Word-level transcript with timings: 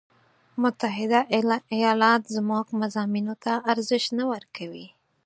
متحده 0.61 1.19
ایالات 1.75 2.23
زموږ 2.35 2.65
مضامینو 2.81 3.33
ته 3.43 3.53
ارزش 3.71 4.03
نه 4.17 4.23
ورکوي. 4.31 4.87